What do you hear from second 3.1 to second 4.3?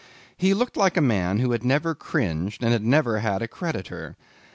had had a creditor.